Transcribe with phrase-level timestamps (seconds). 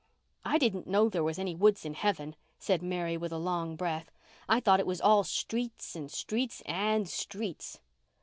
[0.43, 4.09] "I didn't know there was any woods in heaven," said Mary, with a long breath.
[4.49, 7.79] "I thought it was all streets—and streets—and streets."